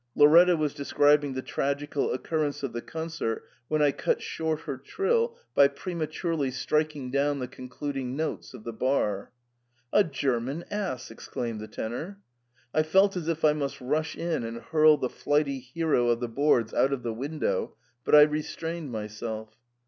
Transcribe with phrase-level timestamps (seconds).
[0.17, 5.37] Lauretta was describing the tragical occurrence of the concert when I cut short her trill
[5.53, 9.31] by prematurely striking down the concluding notes of the bar.
[9.93, 11.11] *A German ass!
[11.11, 12.19] * exclaimed the tenor.
[12.73, 16.27] I felt as if I must rush in and hurl the flighty hero of the
[16.27, 19.53] boards out of the window, but I restrained myself.